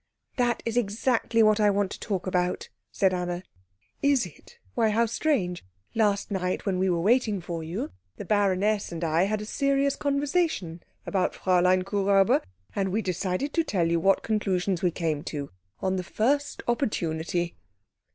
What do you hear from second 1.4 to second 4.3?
what I want to talk about," said Anna. "Is